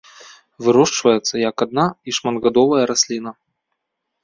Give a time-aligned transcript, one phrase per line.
[0.67, 3.37] Вырошчваецца як адна- і шматгадовая расліна.